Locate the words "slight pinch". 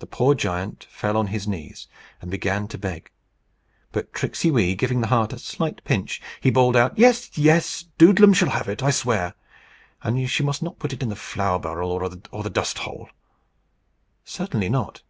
5.38-6.20